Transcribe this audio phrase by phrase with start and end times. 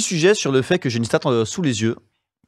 [0.00, 1.96] Sujet sur le fait que j'ai une stat euh, sous les yeux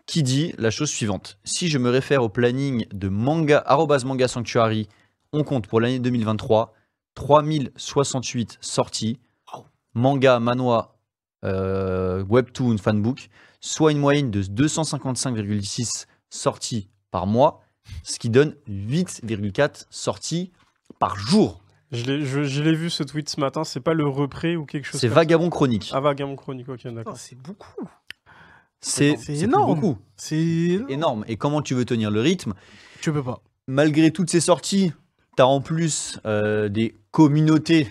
[0.07, 1.39] qui dit la chose suivante.
[1.45, 3.65] Si je me réfère au planning de manga,
[4.05, 4.89] manga sanctuary,
[5.33, 6.75] on compte pour l'année 2023
[7.15, 9.19] 3068 sorties,
[9.95, 10.99] manga, manhwa,
[11.45, 13.29] euh, webtoon, fanbook,
[13.61, 17.63] soit une moyenne de 255,6 sorties par mois,
[18.03, 20.53] ce qui donne 8,4 sorties
[20.99, 21.61] par jour.
[21.93, 24.67] Je l'ai je- je l'ai vu ce tweet ce matin, c'est pas le repré ou
[24.67, 25.91] quelque chose C'est Vagabond Chronique.
[25.95, 27.17] Ah, Vagabond Chronique, ok, d'accord.
[27.17, 27.89] C'est beaucoup.
[28.81, 29.97] C'est énorme.
[30.17, 30.81] C'est.
[30.89, 31.25] Énorme.
[31.27, 32.55] Et comment tu veux tenir le rythme?
[33.01, 33.41] Tu peux pas.
[33.67, 34.93] malgré toutes ces sorties,
[35.37, 37.89] tu as en plus euh, des communautés,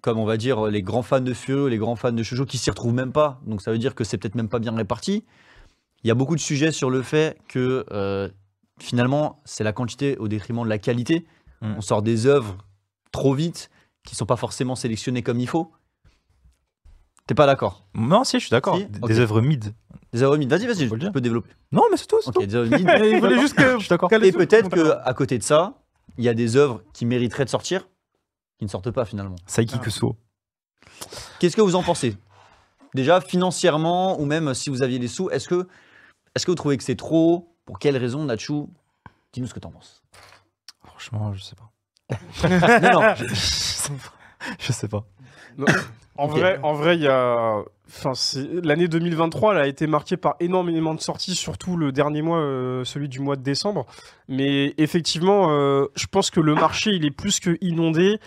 [0.00, 2.58] comme on va dire les grands fans de Feu, les grands fans de Shoujo, qui
[2.58, 3.40] s'y retrouvent même pas.
[3.46, 5.24] Donc ça veut dire que c'est peut-être même pas bien réparti.
[6.02, 8.28] Il y a beaucoup de sujets sur le fait que euh,
[8.80, 11.26] finalement, c'est la quantité au détriment de la qualité.
[11.60, 11.74] Mm.
[11.76, 12.56] On sort des œuvres
[13.12, 13.70] trop vite,
[14.04, 15.72] qui sont pas forcément sélectionnées comme il faut.
[17.26, 17.86] T'es pas d'accord?
[17.94, 18.76] Non, si, je suis d'accord.
[18.76, 18.86] Si?
[18.86, 19.72] Des œuvres mid.
[20.12, 21.12] Des œuvres mid, vas-y, vas-y, dire.
[21.12, 21.50] peux développer.
[21.70, 22.20] Non, mais c'est tout.
[22.20, 22.88] c'est Ok, des œuvres mid.
[23.04, 23.74] Il voulait juste que.
[23.74, 24.12] Je suis d'accord.
[24.12, 25.74] Et peut-être qu'à côté de ça,
[26.18, 27.88] il y a des œuvres qui mériteraient de sortir,
[28.58, 29.36] qui ne sortent pas finalement.
[29.46, 30.16] Saiki Kusuo.
[31.38, 32.16] Qu'est-ce que vous en pensez?
[32.94, 35.68] Déjà, financièrement, ou même si vous aviez les sous, est-ce que,
[36.34, 37.54] est que vous trouvez que c'est trop?
[37.64, 38.64] Pour quelles raisons, Nachu
[39.32, 40.02] Dis-nous ce que t'en penses.
[40.84, 41.70] Franchement, je sais pas.
[42.48, 44.54] Non, non, je sais pas.
[44.58, 45.04] Je sais pas.
[46.16, 47.62] En vrai, en vrai, il y a.
[47.88, 52.22] Enfin, c'est- l'année 2023, elle a été marquée par énormément de sorties, surtout le dernier
[52.22, 53.84] mois, euh, celui du mois de décembre.
[54.28, 58.20] Mais effectivement, euh, je pense que le marché, il est plus que inondé.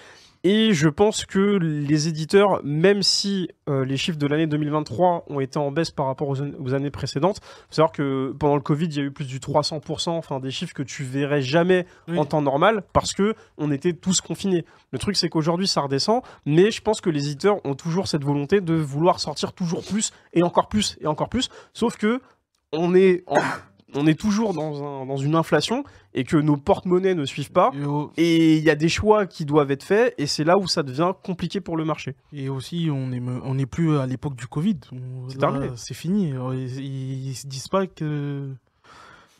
[0.45, 5.39] Et je pense que les éditeurs, même si euh, les chiffres de l'année 2023 ont
[5.39, 8.61] été en baisse par rapport aux, an- aux années précédentes, faut savoir que pendant le
[8.61, 11.85] Covid, il y a eu plus du 300%, enfin des chiffres que tu verrais jamais
[12.09, 12.17] Oui.
[12.19, 14.65] en temps normal, parce que on était tous confinés.
[14.91, 18.25] Le truc, c'est qu'aujourd'hui, ça redescend, mais je pense que les éditeurs ont toujours cette
[18.25, 21.49] volonté de vouloir sortir toujours plus et encore plus et encore plus.
[21.73, 22.19] Sauf que
[22.73, 23.37] on est, en-
[23.95, 25.83] on est toujours dans, un- dans une inflation
[26.13, 27.71] et que nos porte-monnaies ne suivent pas.
[28.17, 30.83] Et, il y a des choix qui doivent être faits et c'est là où ça
[30.83, 32.15] devient compliqué pour le marché.
[32.31, 34.79] et aussi, on n'est on plus à l'époque du Covid.
[35.29, 35.69] C'est terminé.
[35.75, 36.33] C'est fini.
[36.53, 36.79] Ils,
[37.29, 38.53] ils, se disent pas que.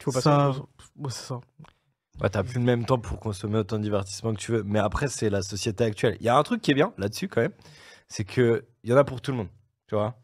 [0.06, 0.50] Passer à ça.
[0.98, 1.40] Ouais, c'est ça.
[2.22, 4.64] Ouais, t'as plus le même temps pour consommer autant de divertissement que tu veux.
[4.64, 6.18] Mais après, c'est la société actuelle.
[6.20, 7.54] Il y a un truc qui est bien là-dessus quand même,
[8.08, 9.48] c'est que il y en a pour tout le monde.
[9.94, 10.16] Tu vois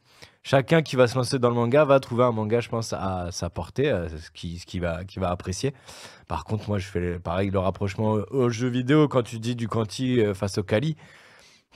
[0.42, 3.28] Chacun qui va se lancer dans le manga va trouver un manga, je pense, à
[3.30, 5.76] sa portée, à ce qu'il va, apprécier.
[6.28, 9.68] Par contre, moi, je fais pareil le rapprochement aux jeux vidéo quand tu dis du
[9.68, 10.96] Quanti euh, face au Kali.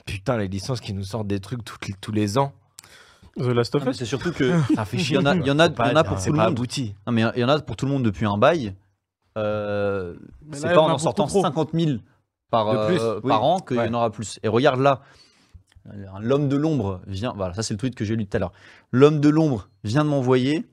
[0.06, 2.52] Putain, les licences qui nous sortent des trucs toutes tous les ans,
[3.36, 3.96] The Last of Us.
[3.96, 5.16] c'est surtout que ça fait il chier.
[5.16, 6.32] y en a, il y en a, C'est pas- il y en a pour tout
[6.32, 6.46] le monde.
[6.48, 6.94] abouti.
[7.06, 8.74] Non, mais il y en a pour tout le monde depuis un bail.
[9.38, 10.14] Euh,
[10.52, 11.42] c'est pas en en sortant beaucoup trop.
[11.42, 11.98] 50 000
[12.50, 13.28] par, euh, oui.
[13.28, 14.40] par an qu'il y en aura plus.
[14.42, 15.00] Et regarde là,
[16.20, 17.32] l'homme de l'ombre vient.
[17.36, 18.52] Voilà, ça c'est le tweet que j'ai lu tout à l'heure.
[18.90, 20.64] L'homme de l'ombre vient de m'envoyer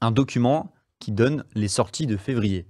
[0.00, 2.66] un document qui donne les sorties de février.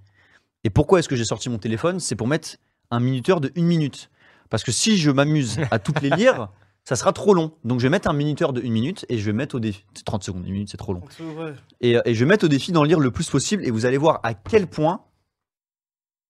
[0.65, 2.01] Et pourquoi est-ce que j'ai sorti mon téléphone?
[2.01, 2.57] C'est pour mettre
[2.91, 4.11] un minuteur de une minute.
[4.51, 6.49] Parce que si je m'amuse à toutes les lire,
[6.84, 7.53] ça sera trop long.
[7.65, 9.84] Donc je vais mettre un minuteur de une minute et je vais mettre au défi.
[10.05, 11.03] 30 secondes, une minute c'est trop long.
[11.81, 13.87] Et, euh, et je vais mettre au défi d'en lire le plus possible et vous
[13.87, 15.03] allez voir à quel point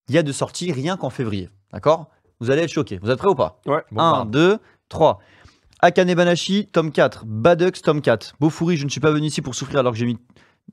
[0.09, 1.49] il y a de sorties rien qu'en février.
[1.71, 2.09] D'accord?
[2.39, 2.99] Vous allez être choqués.
[3.01, 3.61] Vous êtes prêts ou pas?
[3.65, 3.83] Ouais.
[3.95, 5.19] 1, 2, 3.
[5.81, 7.23] Akane Banashi, tome 4.
[7.25, 8.35] Badux, tome 4.
[8.39, 10.17] Bofuri, je ne suis pas venu ici pour souffrir alors que j'ai mis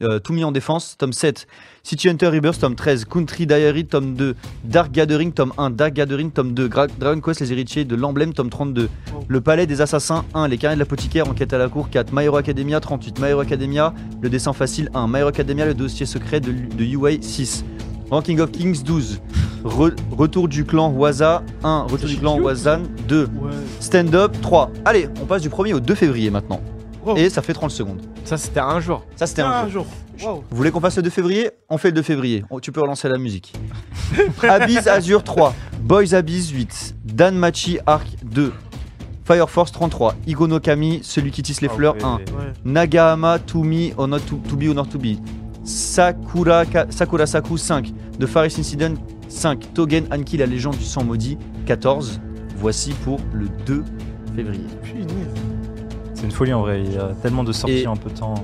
[0.02, 1.46] euh, tout mis en défense, tome 7.
[1.82, 3.06] City Hunter Rebirth, tome 13.
[3.06, 4.34] Country Diary, tome 2.
[4.64, 5.70] Dark Gathering, tome 1.
[5.70, 6.68] Dark Gathering, tome 2.
[6.68, 8.90] Gra- Dragon Quest, les héritiers de l'emblème, tome 32.
[9.26, 10.48] Le Palais des Assassins, 1.
[10.48, 12.12] Les carnets de l'apothicaire, enquête à la cour, 4.
[12.12, 13.20] My Academia, 38.
[13.20, 15.06] My Hero Academia, le dessin facile, 1.
[15.08, 17.64] My Academia, le dossier secret de, de UA, 6.
[18.10, 19.18] Ranking of Kings, 12.
[19.64, 21.86] Re- retour du clan Waza, 1.
[21.90, 23.24] Retour du clan Wazan, 2.
[23.24, 23.50] Ouais.
[23.80, 24.70] Stand Up, 3.
[24.84, 26.60] Allez, on passe du 1er au 2 février maintenant.
[27.16, 28.00] Et ça fait 30 secondes.
[28.24, 29.04] Ça, c'était un jour.
[29.14, 29.70] Ça, c'était un jeu.
[29.74, 29.86] jour.
[30.24, 30.44] Wow.
[30.50, 31.50] Vous voulez qu'on fasse le 2 février?
[31.68, 32.44] On fait le 2 février.
[32.50, 33.52] Oh, Tu peux relancer la musique.
[34.42, 35.54] Abyss Azure 3.
[35.80, 36.96] Boys Abyss 8.
[37.04, 38.52] Dan Machi Arc 2.
[39.24, 40.14] Fire Force 33.
[40.26, 42.04] Igono Kami, celui qui tisse les Ah fleurs ouais.
[42.04, 42.14] 1.
[42.16, 42.22] Ouais.
[42.64, 45.16] Nagahama To Me or Not To, to Be or Not To Be.
[45.66, 47.92] Sakura, Sakura Saku 5.
[48.20, 48.94] The Faris Incident
[49.28, 49.74] 5.
[49.74, 52.20] Togen Anki, la légende du sang maudit 14.
[52.56, 53.84] Voici pour le 2
[54.36, 54.64] février.
[56.14, 56.82] C'est une folie en vrai.
[56.84, 58.34] Il y a tellement de sorties Et- en peu de temps.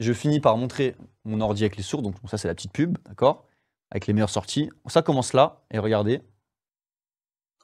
[0.00, 0.94] Je finis par montrer
[1.24, 2.02] mon ordi avec les sourds.
[2.02, 3.44] Donc ça, c'est la petite pub, d'accord?
[3.90, 4.68] Avec les meilleures sorties.
[4.86, 5.62] Ça commence là.
[5.70, 6.20] Et regardez.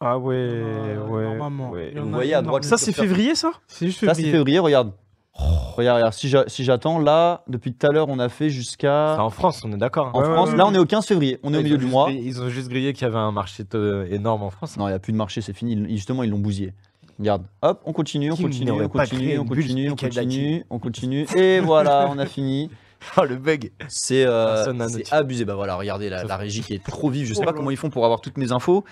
[0.00, 2.00] Ah ouais, Euh, ouais.
[2.00, 2.64] Vous voyez à droite.
[2.64, 3.52] Ça, c'est février, ça?
[3.68, 4.32] C'est juste Ça, c'est février.
[4.32, 4.92] février, regarde.
[5.34, 6.12] Regarde, regarde.
[6.12, 9.16] Si j'a- si j'attends, là, depuis tout à l'heure, on a fait C'est jusqu'à.
[9.20, 10.08] en France, on est d'accord.
[10.08, 10.10] hein.
[10.14, 10.70] En Ouais, France, ouais, là, ouais.
[10.72, 11.38] on est au 15 février.
[11.42, 12.06] On est au Ils milieu ont du juste mois.
[12.10, 14.76] grillé- Ils ont juste grillé qu'il y avait un marché euh, énorme en France.
[14.76, 15.72] Non, il n'y a plus de marché, c'est fini.
[15.72, 16.74] Ils- Justement, ils l'ont bousillé.
[17.18, 19.62] Regarde, hop, on continue, on Qui continue, n'aurait on pas continue, créé on une bulle
[19.62, 21.26] continue, on continue, on continue.
[21.36, 22.70] Et voilà, on a fini.
[23.16, 23.72] Oh, le bug.
[23.88, 25.12] C'est euh, Personne n'a c'est noté.
[25.12, 25.44] abusé.
[25.44, 27.26] Bah voilà, regardez la, la régie qui est trop vive.
[27.26, 28.84] Je sais Oh pas comment ils font pour avoir toutes mes infos,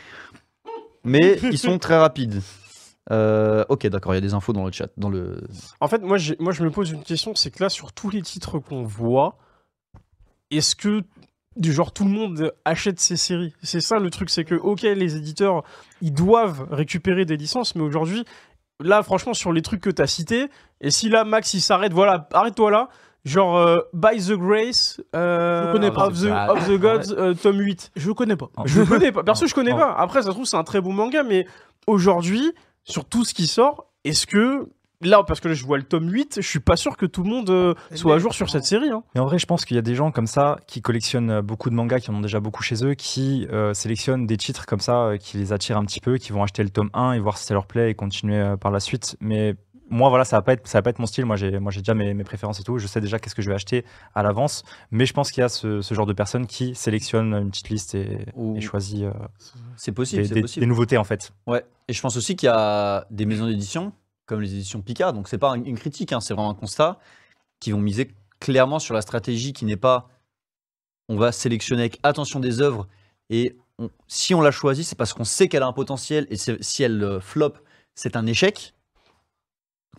[1.04, 2.40] mais ils sont très rapides.
[3.10, 5.40] Euh, ok, d'accord, il y a des infos dans le chat, dans le.
[5.80, 8.22] En fait, moi, moi, je me pose une question, c'est que là, sur tous les
[8.22, 9.38] titres qu'on voit,
[10.50, 11.02] est-ce que
[11.56, 13.54] du genre tout le monde achète ces séries?
[13.62, 15.62] C'est ça le truc, c'est que ok, les éditeurs,
[16.02, 18.24] ils doivent récupérer des licences, mais aujourd'hui,
[18.80, 20.48] là, franchement, sur les trucs que tu as cités,
[20.80, 22.88] et si là, Max, il s'arrête, voilà, arrête-toi là.
[23.26, 26.06] Genre, euh, By the Grace, euh, Je connais pas.
[26.06, 27.90] of, the, Ah, of the Gods, euh, tome 8.
[27.94, 28.48] Je connais pas.
[28.64, 29.22] Je connais pas.
[29.24, 29.92] Perso, je connais pas.
[29.92, 31.46] Après, ça se trouve, c'est un très bon manga, mais
[31.86, 32.52] aujourd'hui,
[32.84, 34.68] sur tout ce qui sort, est-ce que.
[35.02, 37.22] Là, parce que là, je vois le tome 8, je suis pas sûr que tout
[37.22, 38.90] le monde euh, soit à jour sur cette série.
[38.90, 39.02] hein.
[39.14, 41.40] Mais en vrai, je pense qu'il y a des gens comme ça qui collectionnent euh,
[41.40, 44.66] beaucoup de mangas, qui en ont déjà beaucoup chez eux, qui euh, sélectionnent des titres
[44.66, 47.12] comme ça, euh, qui les attirent un petit peu, qui vont acheter le tome 1
[47.12, 49.16] et voir si ça leur plaît et continuer par la suite.
[49.20, 49.54] Mais
[49.90, 51.26] moi, voilà, ça va pas être, ça va pas être mon style.
[51.26, 52.78] Moi, j'ai, moi, j'ai déjà mes, mes préférences et tout.
[52.78, 53.84] Je sais déjà qu'est-ce que je vais acheter
[54.14, 54.62] à l'avance.
[54.90, 57.68] Mais je pense qu'il y a ce, ce genre de personnes qui sélectionnent une petite
[57.68, 59.12] liste et, Ou- et choisissent euh,
[59.76, 60.60] C'est possible, des, des- possible.
[60.64, 61.32] des nouveautés en fait.
[61.46, 63.92] Ouais, et je pense aussi qu'il y a des maisons d'édition,
[64.26, 66.98] comme les éditions Picard, donc c'est pas une critique, hein, c'est vraiment un constat,
[67.58, 70.08] qui vont miser clairement sur la stratégie qui n'est pas
[71.08, 72.86] on va sélectionner avec attention des œuvres,
[73.30, 76.36] et on- si on l'a choisie, c'est parce qu'on sait qu'elle a un potentiel, et
[76.36, 77.54] si elle euh, flop,
[77.96, 78.74] c'est un échec.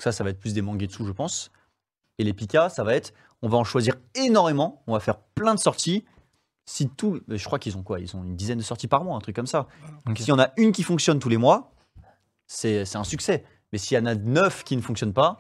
[0.01, 1.51] Donc ça, ça va être plus des mangetsu, je pense.
[2.17, 3.13] Et les Pika, ça va être,
[3.43, 6.05] on va en choisir énormément, on va faire plein de sorties.
[6.65, 7.99] Si tout, je crois qu'ils ont quoi?
[7.99, 9.67] Ils ont une dizaine de sorties par mois, un truc comme ça.
[10.09, 10.17] Ok.
[10.17, 11.71] S'il y en a une qui fonctionne tous les mois,
[12.47, 13.45] c'est c'est un succès.
[13.71, 15.39] Mais s'il y en a neuf qui ne fonctionnent pas,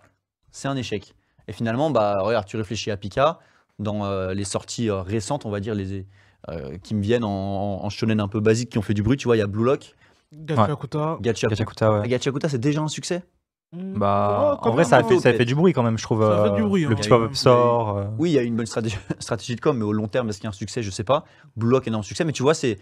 [0.51, 1.15] c'est un échec.
[1.47, 3.39] Et finalement, bah, regarde, tu réfléchis à Pika,
[3.79, 6.05] dans euh, les sorties euh, récentes, on va dire, les,
[6.49, 9.17] euh, qui me viennent en, en shonen un peu basique, qui ont fait du bruit,
[9.17, 9.95] tu vois, il y a Blue Lock,
[10.31, 11.17] Gachakuta.
[11.19, 11.49] Gachakuta.
[11.49, 12.07] Gachakuta, ouais.
[12.07, 13.23] Gachakuta, c'est déjà un succès?
[13.73, 15.83] Bah, Oh, quand en vrai, ça a, même, fait, ça a fait du bruit quand
[15.83, 16.21] même, je trouve.
[16.23, 16.95] Ça a fait euh, du bruit, Le hein.
[16.95, 17.97] petit pop-up sort.
[17.97, 20.27] euh, Oui, il y a une bonne stratégie, stratégie de com, mais au long terme,
[20.29, 21.23] est-ce qu'il y a un succès Je sais pas.
[21.55, 22.79] Blue Lock, énorme succès, mais tu vois, c'est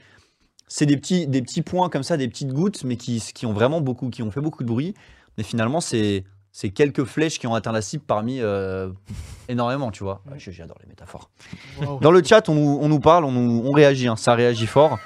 [0.67, 3.53] c'est des petits, des petits points comme ça, des petites gouttes, mais qui, qui ont
[3.53, 4.93] vraiment beaucoup, qui ont fait beaucoup de bruit.
[5.37, 8.89] Mais finalement, c'est c'est quelques flèches qui ont atteint la cible parmi euh,
[9.47, 10.21] énormément, tu vois.
[10.31, 11.29] Ouais, J'adore les métaphores.
[11.81, 11.99] Wow.
[12.01, 14.65] Dans le chat, on nous, on nous parle, on, nous, on réagit, hein, ça réagit
[14.67, 14.97] fort.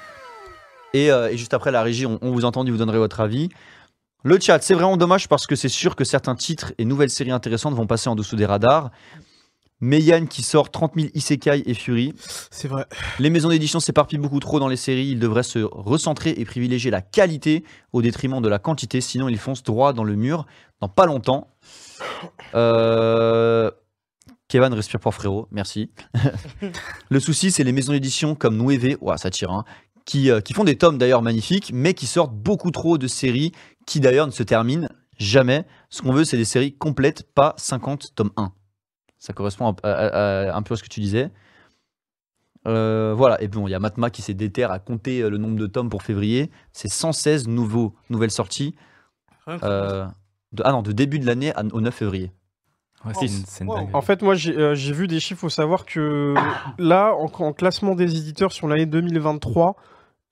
[0.94, 3.50] Et, euh, et juste après la régie, on, on vous entend, vous donnerez votre avis.
[4.26, 7.30] Le chat, c'est vraiment dommage parce que c'est sûr que certains titres et nouvelles séries
[7.30, 8.90] intéressantes vont passer en dessous des radars.
[9.80, 12.14] Meian qui sort 30 000 Isekai et Fury.
[12.50, 12.86] C'est vrai.
[13.18, 15.08] Les maisons d'édition s'éparpillent beaucoup trop dans les séries.
[15.08, 19.02] Ils devraient se recentrer et privilégier la qualité au détriment de la quantité.
[19.02, 20.46] Sinon, ils foncent droit dans le mur
[20.80, 21.48] dans pas longtemps.
[22.54, 23.70] Euh...
[24.48, 25.90] Kevin respire pour frérot, merci.
[27.10, 29.64] le souci, c'est les maisons d'édition comme Nueve, ouah, ça tire, hein,
[30.04, 33.52] qui, euh, qui font des tomes d'ailleurs magnifiques, mais qui sortent beaucoup trop de séries
[33.86, 34.88] qui d'ailleurs ne se terminent
[35.18, 35.64] jamais.
[35.90, 38.52] Ce qu'on veut, c'est des séries complètes, pas 50 tomes 1.
[39.18, 41.30] Ça correspond à- à- à- un peu à ce que tu disais.
[42.66, 45.36] Euh, voilà, et bon, il y a Matma qui s'est déterre à compter euh, le
[45.36, 46.50] nombre de tomes pour février.
[46.72, 48.74] C'est 116 nouveaux, nouvelles sorties.
[49.48, 50.06] Euh,
[50.52, 52.32] de, ah non, de début de l'année au 9 février.
[53.04, 53.76] ouais, c'est une, c'est une Wow.
[53.76, 53.94] dinguerie.
[53.94, 55.40] En fait, moi, j'ai euh, vu des chiffres.
[55.42, 56.34] faut savoir que
[56.78, 59.76] là, en, en classement des éditeurs sur l'année 2023,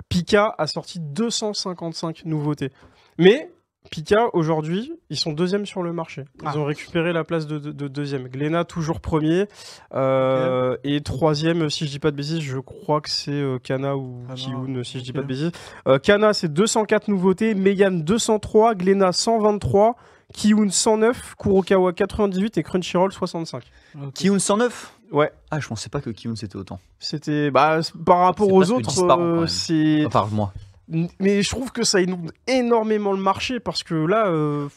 [0.08, 2.72] Pika a sorti 255 nouveautés.
[3.18, 3.50] Mais
[3.90, 6.24] Pika, aujourd'hui, ils sont deuxième sur le marché.
[6.40, 6.56] Ils Ah.
[6.56, 8.28] ont récupéré la place de, de- de deuxième.
[8.28, 9.48] Glénat, toujours premier.
[9.94, 13.96] Euh, Et troisième, si je dis pas de bêtises, je crois que c'est euh, Kana
[13.96, 15.50] ou Kiun, si je dis pas de bêtises.
[15.88, 17.54] Euh, Kana, c'est 204 nouveautés.
[17.54, 18.74] Meian, 203.
[18.76, 19.96] Glénat, 123.
[20.32, 21.34] Kiun, 109.
[21.36, 22.56] Kurokawa, 98.
[22.58, 23.62] Et Crunchyroll, 65.
[24.02, 24.12] Ok.
[24.14, 25.31] Kiun 109 Ouais.
[25.50, 26.81] Ah, je pensais pas que Kiun c'était autant.
[26.98, 30.06] C'était bah, par rapport aux autres, euh, c'est.
[30.06, 30.54] Enfin, moi.
[30.89, 34.69] Mais je trouve que ça inonde énormément le marché parce que là, euh,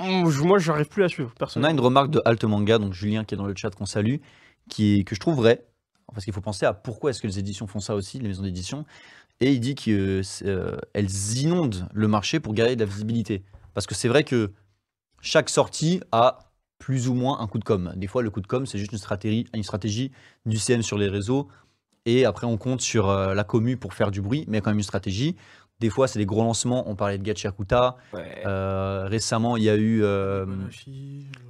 [0.00, 1.32] je- moi, j'arrive plus à suivre.
[1.56, 3.86] On a une remarque de Alt Manga, donc Julien qui est dans le chat qu'on
[3.86, 4.16] salue,
[4.68, 5.64] qui est, que je trouve vraie.
[6.12, 8.42] Parce qu'il faut penser à pourquoi est-ce que les éditions font ça aussi, les maisons
[8.42, 8.86] d'édition.
[9.40, 10.24] Et il dit qu'elles
[11.36, 13.42] inondent le marché pour garder de la visibilité.
[13.74, 14.52] Parce que c'est vrai que
[15.20, 16.38] chaque sortie a
[16.78, 17.92] plus ou moins un coup de com.
[17.96, 20.12] Des fois, le coup de com, c'est juste une stratégie, une stratégie
[20.46, 21.48] du CM sur les réseaux.
[22.10, 24.58] Et après, on compte sur euh, la commu pour faire du bruit, mais il y
[24.58, 25.36] a quand même une stratégie.
[25.78, 26.88] Des fois, c'est des gros lancements.
[26.90, 27.98] On parlait de Gachakuta.
[28.14, 30.46] Euh, récemment, il y a eu, euh,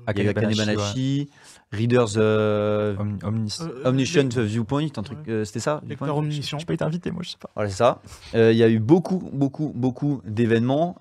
[0.07, 1.31] Akane Banashi,
[1.71, 3.59] Readers euh, Omni- Omnis.
[3.85, 5.33] Omniscient Viewpoint, un truc, Ouais.
[5.33, 6.59] euh, c'était ça Lecteur omniscient.
[6.59, 7.51] J'ai pas été invité, moi, je sais pas.
[7.55, 8.03] Voilà, c'est ça.
[8.35, 10.97] Euh, Il y a eu beaucoup, beaucoup, beaucoup d'événements.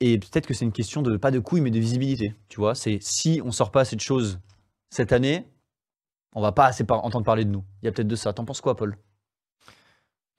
[0.00, 2.34] Et peut-être que c'est une question de, pas de couilles, mais de visibilité.
[2.48, 4.38] Tu vois, c'est si on sort pas assez de choses
[4.90, 5.46] cette année,
[6.36, 7.64] on va pas assez entendre parler de nous.
[7.82, 8.32] Il y a peut-être de ça.
[8.34, 8.96] T'en penses quoi, Paul?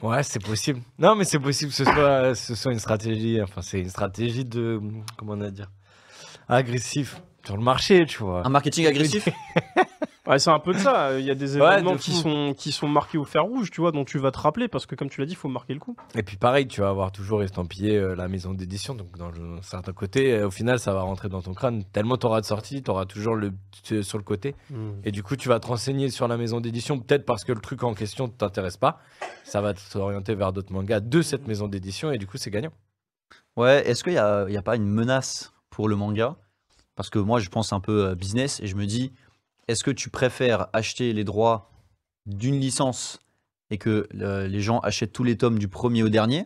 [0.04, 0.80] Ouais, c'est possible.
[1.00, 3.42] Non, mais c'est possible que ce soit, une stratégie.
[3.42, 4.80] Enfin, c'est une stratégie de.
[5.18, 5.72] Comment on va dire?
[6.48, 8.46] Agressif sur le marché, tu vois.
[8.46, 9.28] Un marketing agressif?
[10.28, 11.18] Ouais, c'est un peu de ça.
[11.18, 12.18] Il y a des Ouais, événements de qui fou.
[12.18, 14.86] sont, qui sont marqués au fer rouge, tu vois, dont tu vas te rappeler parce
[14.86, 15.96] que, comme tu l'as dit, il faut marquer le coup.
[16.16, 19.62] Et puis pareil, tu vas avoir toujours estampillé euh, la maison d'édition, donc dans un
[19.62, 21.86] certain côté, euh, au final, ça va rentrer dans ton crâne.
[21.94, 23.54] Tellement tu auras de sorties, tu auras toujours le
[23.88, 24.54] t- sur le côté.
[25.06, 27.62] Et du coup, tu vas te renseigner sur la maison d'édition, peut-être parce que le
[27.62, 29.00] truc en question ne t'intéresse pas.
[29.46, 32.74] Ça va t'orienter vers d'autres mangas de cette maison d'édition, et du coup, c'est gagnant.
[33.56, 36.36] Ouais, est-ce qu'il n'y a, il y a pas une menace pour le manga?
[36.98, 39.14] Parce que moi, je pense un peu euh, business et je me dis,
[39.70, 41.72] est-ce que tu préfères acheter les droits
[42.26, 43.20] d'une licence
[43.70, 46.46] et que les gens achètent tous les tomes du premier au dernier?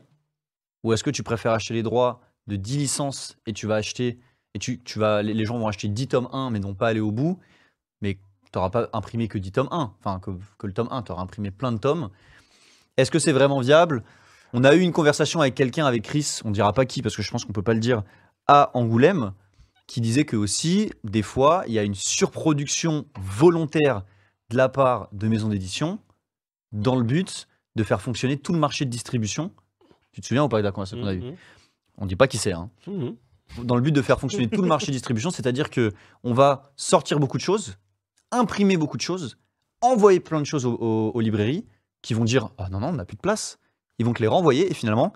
[0.84, 4.20] Ou est-ce que tu préfères acheter les droits de 10 licences et tu vas acheter,
[4.54, 7.12] et tu, vas, les, gens vont acheter 10 tomes 1 mais n'ont pas aller au
[7.12, 7.40] bout,
[8.02, 11.04] mais tu n'auras pas imprimé que 10 tomes 1, enfin que, que le tome 1,
[11.04, 12.10] tu auras imprimé plein de tomes.
[12.98, 14.04] Est-ce que c'est vraiment viable?
[14.54, 17.22] On a eu une conversation avec quelqu'un, avec Chris, on dira pas qui parce que
[17.22, 18.04] je pense qu'on peut pas le dire,
[18.48, 19.32] à Angoulême,
[19.92, 24.04] qui disait que aussi, des fois, il y a une surproduction volontaire
[24.50, 26.00] de la part de maisons d'édition
[26.72, 29.52] dans le but de faire fonctionner tout le marché de distribution.
[30.14, 31.36] Tu te souviens ou pas de la conversation qu'on a eue.
[31.98, 33.16] On dit pas qui c'est, hein Mhm.
[33.66, 35.92] dans le but de faire fonctionner tout le marché de distribution, c'est-à-dire que
[36.24, 37.76] on va sortir beaucoup de choses,
[38.32, 39.38] imprimer beaucoup de choses,
[39.82, 41.66] envoyer plein de choses aux, aux- aux librairies
[42.02, 43.60] qui vont dire ah non non on n'a plus de place,
[44.00, 45.12] ils vont te les renvoyer et finalement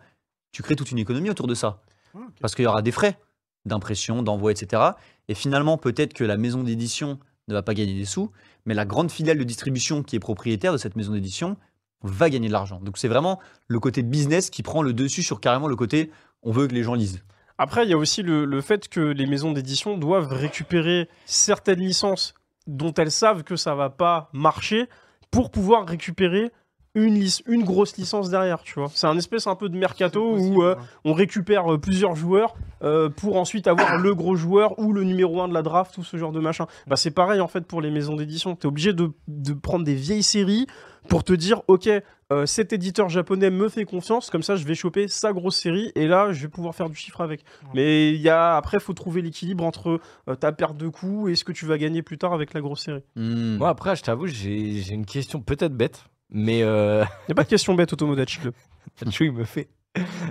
[0.51, 1.81] tu crées toute une économie autour de ça
[2.13, 3.17] Ah, parce qu'il y aura des frais
[3.65, 4.81] d'impression, d'envoi, etc.
[5.27, 8.31] Et finalement peut-être que la maison d'édition ne va pas gagner des sous,
[8.65, 11.57] mais la grande filiale de distribution qui est propriétaire de cette maison d'édition
[12.01, 12.79] va gagner de l'argent.
[12.79, 16.11] Donc c'est vraiment le côté business qui prend le dessus sur carrément le côté
[16.43, 17.23] on veut que les gens lisent.
[17.57, 22.33] Après, il y a aussi le, fait que les maisons d'édition doivent récupérer certaines licences
[22.67, 24.87] dont elles savent que ça va pas marcher
[25.31, 26.51] pour pouvoir récupérer
[26.95, 28.89] une, grosse licence derrière, tu vois.
[28.93, 30.81] C'est un espèce un peu de mercato où euh, ouais.
[31.03, 35.41] on récupère euh, plusieurs joueurs euh, pour ensuite avoir le gros joueur ou le numéro
[35.41, 36.67] 1 de la draft ou ce genre de machin.
[36.87, 38.55] Bah, c'est pareil en fait pour les maisons d'édition.
[38.55, 40.67] Tu es obligé de, de prendre des vieilles séries
[41.07, 41.89] pour te dire, ok,
[42.31, 45.91] euh, cet éditeur japonais me fait confiance, comme ça je vais choper sa grosse série
[45.95, 47.43] et là je vais pouvoir faire du chiffre avec.
[47.73, 51.29] Mais il y a, après, il faut trouver l'équilibre entre euh, ta perte de coûts
[51.29, 53.03] et ce que tu vas gagner plus tard avec la grosse série.
[53.15, 53.57] Hmm.
[53.57, 57.43] Moi, après, je t'avoue, j'ai une question peut-être bête, mais euh, Il n'y a pas
[57.43, 58.39] de question bête, Otomodachi.
[59.21, 59.69] il me fait.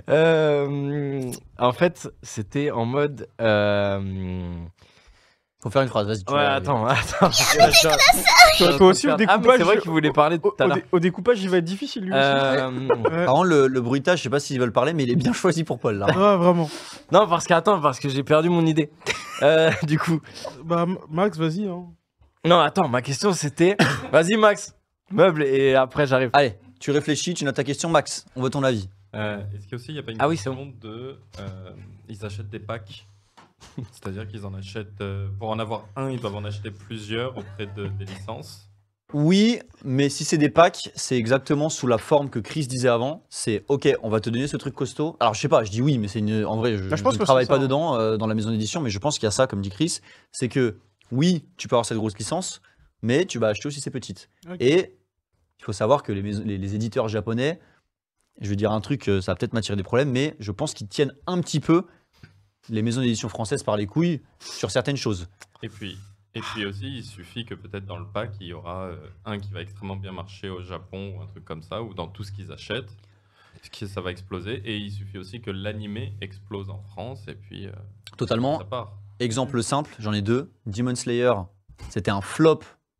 [0.09, 3.27] Euh, en fait, c'était en mode.
[3.41, 4.53] euh,
[5.61, 6.19] Faut faire une phrase, vas-y.
[6.33, 7.29] Ouais, vas- attends, attends.
[8.57, 10.69] Toi, toi aussi, au Ah, découpage, c'est vrai qu'il voulait parler au, tout à au
[10.69, 10.77] l'heure.
[10.93, 12.21] au découpage, il va être difficile lui aussi.
[12.21, 13.25] Euh, Ouais.
[13.25, 15.33] Par contre, le, le bruitage, je sais pas s'ils veulent parler, mais il est bien
[15.33, 16.05] choisi pour Paul là.
[16.09, 16.69] Ah, vraiment.
[17.11, 18.89] non, parce qu'attends, parce que j'ai perdu mon idée.
[19.41, 20.21] Euh, du coup.
[20.63, 21.67] Bah, Max, vas-y.
[21.67, 21.83] Hein.
[22.45, 23.75] Non, attends, ma question c'était.
[24.13, 24.73] Vas-y, Max,
[25.11, 26.29] meuble, et après j'arrive.
[26.33, 28.25] Allez, tu réfléchis, tu notes ta question, Max.
[28.35, 28.89] On veut ton avis.
[29.15, 31.17] Euh, Est-ce qu'il n'y a pas une Ah oui, c'est question de.
[31.39, 31.71] euh,
[32.09, 33.07] ils achètent des packs
[33.91, 34.99] C'est-à-dire qu'ils en achètent.
[35.01, 38.69] euh, pour en avoir un, ils doivent en acheter plusieurs auprès de, des licences.
[39.13, 43.23] Oui, mais si c'est des packs, c'est exactement sous la forme que Chris disait avant.
[43.29, 45.15] C'est ok, on va te donner ce truc costaud.
[45.19, 46.43] Alors je sais pas, je dis oui, mais c'est une.
[46.43, 47.63] En vrai, je, Bah, je pense je que ne travaille c'est pas ça, hein.
[47.63, 49.69] dedans euh, dans la maison d'édition, mais je pense qu'il y a ça, comme dit
[49.69, 49.99] Chris.
[50.31, 50.79] C'est que
[51.11, 52.61] oui, tu peux avoir cette grosse licence,
[53.05, 54.29] mais tu vas acheter aussi ces petites.
[54.59, 54.95] Et
[55.59, 57.59] il faut savoir que les, maisons- les, les éditeurs japonais,
[58.41, 60.73] je vais dire un truc, euh, ça va peut-être m'attirer des problèmes, mais je pense
[60.73, 61.85] qu'ils tiennent un petit peu
[62.69, 65.27] les maisons d'édition françaises par les couilles sur certaines choses.
[65.63, 65.97] Et puis,
[66.33, 69.39] et puis aussi, il suffit que peut-être dans le pack, il y aura euh, un
[69.39, 72.23] qui va extrêmement bien marcher au Japon ou un truc comme ça, ou dans tout
[72.23, 72.89] ce qu'ils achètent,
[73.79, 74.61] que ça va exploser.
[74.65, 77.71] Et il suffit aussi que l'animé explose en France, et puis euh,
[78.17, 78.57] Totalement.
[78.59, 78.93] ça part.
[79.19, 80.51] Exemple simple, j'en ai deux.
[80.65, 81.31] Demon Slayer,
[81.89, 82.59] c'était un flop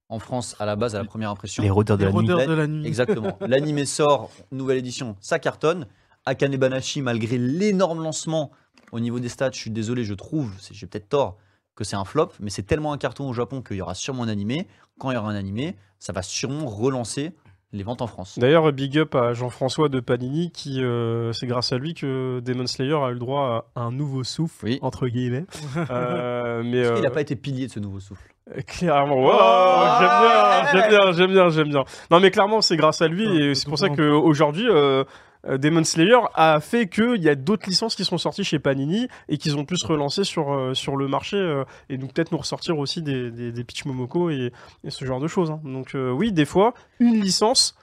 [0.10, 1.64] en France à la base, à la première impression.
[1.64, 1.98] Les rôdeurs
[2.40, 2.86] La- de la nuit.
[2.88, 3.38] Exactement.
[3.48, 5.88] L'animé sort, nouvelle édition, ça cartonne.
[6.26, 8.52] Akane Banashi, malgré l'énorme lancement
[8.92, 11.38] au niveau des stats, je suis désolé, je trouve, c'est- j'ai peut-être tort,
[11.76, 14.24] que c'est un flop, mais c'est tellement un carton au Japon qu'il y aura sûrement
[14.24, 14.68] un animé.
[14.98, 17.34] Quand il y aura un animé, ça va sûrement relancer
[17.74, 18.40] les ventes en France.
[18.40, 22.68] D'ailleurs, big up à Jean-François de Panini, qui euh, c'est grâce à lui que Demon
[22.68, 24.80] Slayer a eu le droit à un nouveau souffle, Oui.
[24.82, 25.46] entre guillemets.
[25.90, 28.24] Euh, mais qu'il n'a euh, pas été pilier de ce nouveau souffle
[28.68, 29.32] Clairement, Wow,
[30.00, 31.84] j'aime bien, j'aime bien, j'aime bien, j'aime bien.
[32.12, 35.04] Non, mais clairement, c'est grâce à lui et c'est pour ça qu'aujourd'hui, euh, euh,
[35.48, 39.38] Demon Slayer a fait qu'il y a d'autres licences qui sont sorties chez Panini et
[39.38, 42.38] qu'ils ont pu se relancer sur, euh, sur le marché euh, et donc peut-être nous
[42.38, 44.52] ressortir aussi des, des, Pitch Momoko et,
[44.88, 45.52] ce genre de choses.
[45.52, 45.60] hein.
[45.64, 47.76] Donc, euh, oui, des fois, une licence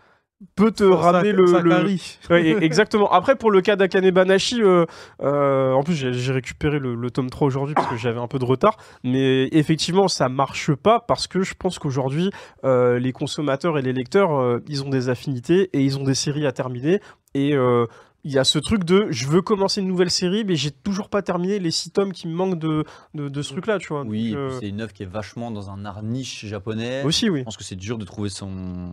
[0.55, 2.19] peut te ramener le, le- Sakari.
[2.31, 3.11] Ouais, et- exactement.
[3.11, 4.85] Après, pour le cas d'Akane Banashi, euh,
[5.23, 8.39] euh, en plus, j'ai récupéré le, le tome 3 aujourd'hui parce que j'avais un peu
[8.39, 8.77] de retard.
[9.05, 12.31] Mais effectivement, ça marche pas parce que je pense qu'aujourd'hui,
[12.65, 16.15] euh, les consommateurs et les lecteurs, euh, ils ont des affinités et ils ont des
[16.15, 17.01] séries à terminer.
[17.35, 17.87] Et euh,
[18.25, 21.09] il y a ce truc de je veux commencer une nouvelle série, mais j'ai toujours
[21.09, 22.85] pas terminé les six tomes qui me manquent de,
[23.15, 24.03] de, de ce truc-là, tu vois.
[24.03, 27.03] Oui, euh, c'est une œuvre qui est vachement dans un art niche japonais.
[27.05, 27.41] aussi, oui.
[27.41, 28.93] Je pense que c'est dur de trouver son,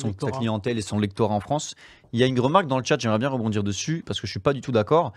[0.00, 1.74] Son sa clientèle et son lectorat en France.
[2.12, 4.30] Il y a une remarque dans le chat, j'aimerais bien rebondir dessus, parce que je
[4.30, 5.12] suis pas du tout d'accord.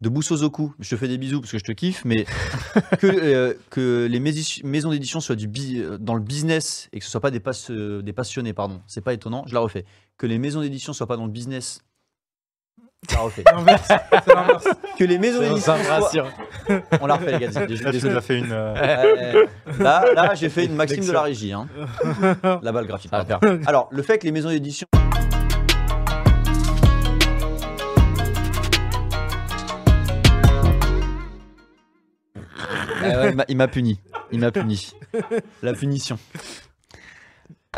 [0.00, 2.24] De Boussozoku, je te fais des bisous parce que je te kiffe, mais
[2.98, 7.10] que, euh, que les maisons d'édition soient du euh, dans le business et que ce
[7.10, 9.84] soit pas des, passe- euh, des passionnés, pardon, c'est pas étonnant, je la refais.
[10.18, 11.82] Que les maisons d'édition soient pas dans le business,
[13.52, 13.88] l'inverse.
[14.98, 16.28] que les maisons Ça d'édition me soient...
[17.00, 17.48] On la refait les gars,
[18.16, 18.52] as fait une.
[18.52, 19.46] euh,
[19.80, 21.52] là, là j'ai fait une maxime de la régie.
[21.52, 21.66] Hein.
[22.62, 23.10] La balle graphique.
[23.10, 23.40] Faire.
[23.66, 24.86] Alors, le fait que les maisons d'édition.
[33.04, 33.98] Eh ouais, il m'a- puni.
[34.30, 34.92] Il m'a puni.
[35.62, 36.18] La punition.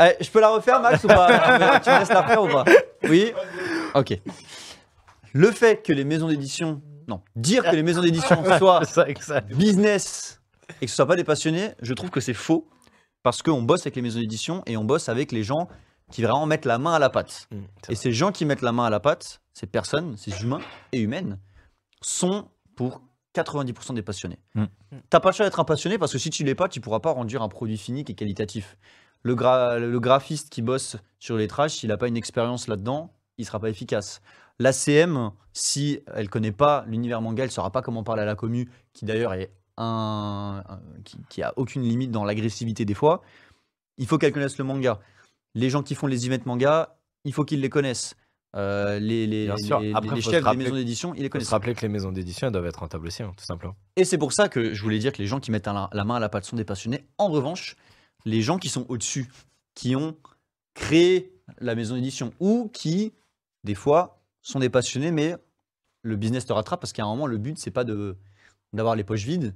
[0.00, 1.26] Eh, je peux la refaire, Max, ou pas?
[1.28, 2.64] Tu me, tu me laisses la refaire ou pas?
[3.04, 3.32] Oui?
[3.94, 4.18] Ok.
[5.34, 6.80] Le fait que les maisons d'édition.
[7.06, 9.04] Non, dire que les maisons d'édition soient ça,
[9.42, 10.40] business
[10.80, 12.66] et que ce soit pas des passionnés, je trouve que c'est faux
[13.22, 15.68] parce qu'on bosse avec les maisons d'édition et on bosse avec les gens
[16.10, 17.48] qui vraiment mettent la main à la pâte.
[17.50, 18.02] Mm, c'est Et vrai.
[18.02, 20.60] ces gens qui mettent la main à la pâte, ces personnes, ces humains
[20.92, 21.38] et humaines,
[22.00, 23.02] sont pour
[23.34, 24.38] 90% des passionnés.
[24.54, 24.64] Mm.
[25.10, 27.00] T'as pas le choix d'être un passionné parce que si tu l'es pas, tu pourras
[27.00, 28.76] pas rendre un produit fini qui est qualitatif.
[29.22, 33.10] Le, gra- le graphiste qui bosse sur les trashs, s'il n'a pas une expérience là-dedans,
[33.38, 34.20] il sera pas efficace.
[34.58, 38.36] La CM, si elle connaît pas l'univers manga, elle saura pas comment parler à la
[38.36, 43.22] commu, qui d'ailleurs est un, un- qui, qui a aucune limite dans l'agressivité des fois.
[43.98, 45.00] Il faut qu'elle connaisse le manga.
[45.54, 48.14] Les gens qui font les events manga, il faut qu'ils les connaissent.
[48.56, 49.80] Euh, les, les, Bien sûr.
[49.80, 51.48] les- Après, les chefs des maisons d'édition, ils les Il faut connaissent.
[51.48, 53.74] se rappeler que les maisons d'édition doivent être rentables aussi, hein, tout simplement.
[53.96, 56.04] Et c'est pour ça que je voulais dire que les gens qui mettent la, la
[56.04, 57.04] main à la pâte sont des passionnés.
[57.18, 57.74] En revanche,
[58.24, 59.28] les gens qui sont au-dessus,
[59.74, 60.16] qui ont
[60.74, 63.12] créé la maison d'édition ou qui,
[63.64, 65.34] des fois, sont des passionnés, mais
[66.02, 68.16] le business te rattrape parce qu'à un moment, le but, c'est pas de
[68.72, 69.54] d'avoir les poches vides,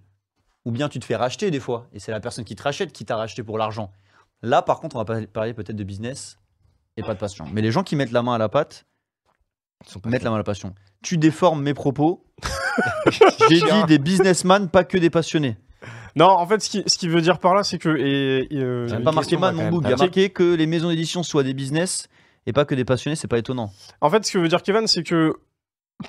[0.64, 2.92] ou bien tu te fais racheter des fois, et c'est la personne qui te rachète
[2.92, 3.92] qui t'a racheté pour l'argent.
[4.42, 6.38] Là, par contre, on va parler peut-être de business
[6.96, 7.46] et pas de passion.
[7.52, 8.86] Mais les gens qui mettent la main à la pâte,
[9.86, 10.74] sont pas mettre la main à la passion.
[11.02, 12.24] Tu déformes mes propos.
[13.50, 15.56] J'ai dit des businessmen, pas que des passionnés.
[16.14, 17.96] Non, en fait, ce qui, ce qui veut dire par là, c'est que.
[17.96, 19.80] Et, et, euh, pas marqué man, mon.
[19.82, 22.08] Il y a marqué que les maisons d'édition soient des business
[22.48, 23.70] et pas que des passionnés, c'est pas étonnant.
[24.00, 25.34] En fait, ce que veut dire Kevin, c'est que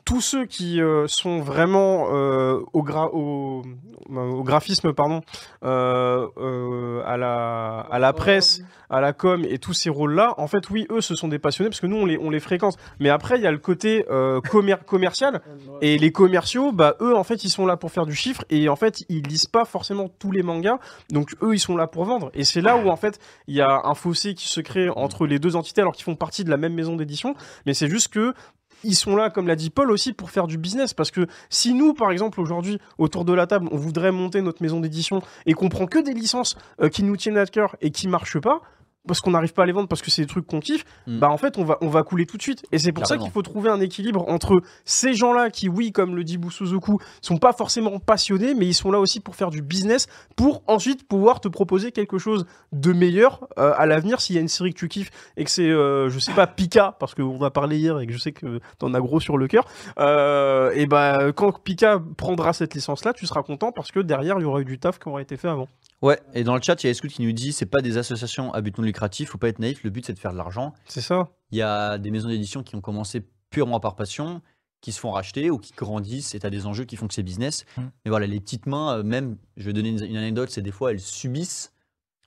[0.06, 3.64] tous ceux qui euh, sont vraiment euh, au, gra- au,
[4.10, 5.22] au graphisme, pardon,
[5.64, 10.48] euh, euh, à, la, à la presse, à la com et tous ces rôles-là, en
[10.48, 12.76] fait, oui, eux, ce sont des passionnés parce que nous, on les, on les fréquente.
[13.00, 15.42] Mais après, il y a le côté euh, commer- commercial
[15.82, 18.70] et les commerciaux, bah, eux, en fait, ils sont là pour faire du chiffre et
[18.70, 20.78] en fait, ils lisent pas forcément tous les mangas.
[21.10, 22.30] Donc, eux, ils sont là pour vendre.
[22.36, 25.26] Et c'est là où, en fait, il y a un fossé qui se crée entre
[25.26, 27.34] les deux entités alors qu'ils font partie de la même maison d'édition.
[27.66, 28.36] Mais c'est juste que
[28.84, 30.94] ils sont là, comme l'a dit Paul, aussi pour faire du business.
[30.94, 34.62] Parce que si nous, par exemple, aujourd'hui, autour de la table, on voudrait monter notre
[34.62, 37.92] maison d'édition et qu'on prend que des licences euh, qui nous tiennent à cœur et
[37.92, 38.62] qui marchent pas,
[39.10, 41.18] parce qu'on n'arrive pas à les vendre parce que c'est des trucs qu'on kiffe, Mm.
[41.18, 42.64] bah en fait on va, on va couler tout de suite.
[42.72, 46.16] Et c'est pour ça qu'il faut trouver un équilibre entre ces gens-là qui, oui, comme
[46.16, 49.64] le dit Boussozoku, sont pas forcément passionnés, mais ils sont là aussi pour faire du
[49.64, 54.38] business, pour ensuite pouvoir te proposer quelque chose de meilleur euh, à l'avenir s'il y
[54.38, 57.16] a une série que tu kiffes et que c'est, euh, je sais pas, Pika, parce
[57.16, 59.66] qu'on a parlé hier et que je sais que t'en as gros sur le cœur.
[59.98, 64.44] Euh, et bah quand Pika prendra cette licence-là, tu seras content parce que derrière il
[64.44, 65.68] y aura eu du taf qui aura été fait avant.
[66.02, 67.98] Ouais, et dans le chat, il y a Escout qui nous dit c'est pas des
[67.98, 70.38] associations à but non lucratif, faut pas être naïf, le but c'est de faire de
[70.38, 70.74] l'argent.
[70.86, 71.30] C'est ça.
[71.52, 74.42] Il y a des maisons d'édition qui ont commencé purement par passion,
[74.82, 77.14] qui se font racheter ou qui grandissent et tu as des enjeux qui font que
[77.14, 77.66] c'est business.
[77.76, 77.82] Mm.
[78.06, 80.72] Mais voilà, les petites mains, euh, même, je vais donner une, une anecdote, c'est des
[80.72, 81.74] fois elles subissent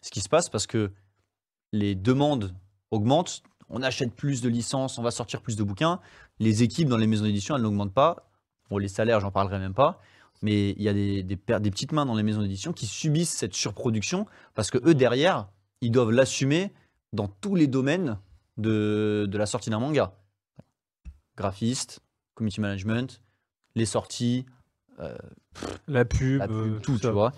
[0.03, 0.93] ce qui se passe parce que
[1.73, 2.55] les demandes
[2.91, 5.99] augmentent, on achète plus de licences, on va sortir plus de bouquins.
[6.39, 8.31] Les équipes dans les maisons d'édition, elles n'augmentent pas.
[8.69, 10.01] Bon, les salaires, j'en parlerai même pas.
[10.43, 12.87] Mais il y a des, des, per- des petites mains dans les maisons d'édition qui
[12.87, 15.49] subissent cette surproduction parce que eux, derrière,
[15.81, 16.73] ils doivent l'assumer
[17.13, 18.19] dans tous les domaines
[18.57, 20.13] de, de la sortie d'un manga.
[21.37, 22.01] Graphiste,
[22.35, 23.23] community management,
[23.75, 24.45] les sorties,
[25.89, 27.33] La pub, la pub, euh, tout, tu vois.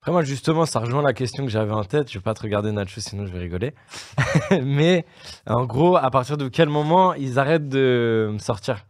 [0.00, 2.10] Après, moi, justement, ça rejoint la question que j'avais en tête.
[2.10, 3.74] Je vais pas te regarder, Nacho, sinon je vais rigoler.
[4.62, 5.04] Mais
[5.46, 8.86] en gros, à partir de quel moment ils arrêtent de sortir?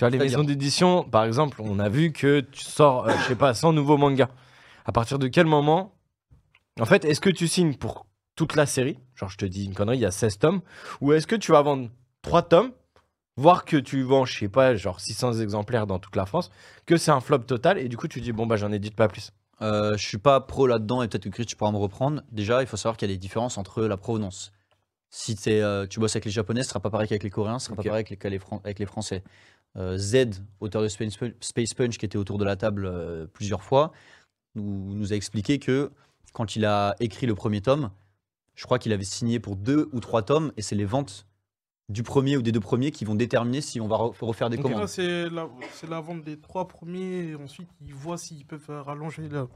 [0.00, 3.28] Tu vois, les maisons d'édition, par exemple, on a vu que tu sors, euh, je
[3.28, 4.30] sais pas, 100 nouveaux mangas.
[4.86, 5.92] À partir de quel moment
[6.80, 8.98] En fait, est-ce que tu signes pour toute la série?
[9.14, 10.62] Genre je te dis une connerie, il y a 16 tomes,
[11.02, 11.90] ou est-ce que tu vas vendre
[12.22, 12.72] 3 tomes,
[13.36, 16.50] voir que tu vends, je sais pas, genre 600 exemplaires dans toute la France,
[16.86, 19.08] que c'est un flop total, et du coup tu dis bon bah j'en édite pas
[19.08, 19.32] plus?
[19.60, 22.22] Euh, je suis pas pro là-dedans et peut-être que Chris tu pourras me reprendre.
[22.32, 24.50] Déjà, il faut savoir qu'il y a des différences entre la provenance.
[25.12, 27.66] Si euh, tu bosses avec les Japonais, ce sera pas pareil qu'avec les Coréens, ce
[27.66, 29.24] sera pas pareil avec les, avec les Français.
[29.76, 33.92] Euh, Z, auteur de Space Punch, qui était autour de la table euh, plusieurs fois,
[34.56, 35.92] nous, nous a expliqué que
[36.32, 37.90] quand il a écrit le premier tome,
[38.54, 41.26] je crois qu'il avait signé pour deux ou trois tomes et c'est les ventes
[41.90, 44.56] du premier ou des deux premiers qui vont déterminer si on va re- refaire des
[44.58, 44.86] commandes.
[44.86, 48.80] c'est la, c'est la vente des trois premiers, et ensuite ils voient s'ils peuvent euh,
[48.82, 49.46] rallonger la,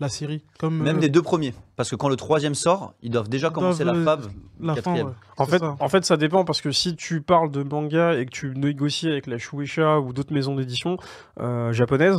[0.00, 0.42] la série.
[0.58, 1.52] Comme, Même euh, des deux premiers.
[1.76, 4.30] Parce que quand le troisième sort, ils doivent déjà Ils commencer doivent, la euh, fave.
[4.60, 5.04] la fin, ouais,
[5.36, 5.76] En fait, ça.
[5.78, 9.08] en fait, ça dépend parce que si tu parles de manga et que tu négocies
[9.08, 10.96] avec la Shueisha ou d'autres maisons d'édition
[11.40, 12.18] euh, japonaises,